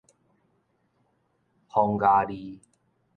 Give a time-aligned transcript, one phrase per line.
[1.67, 2.59] 宏牙利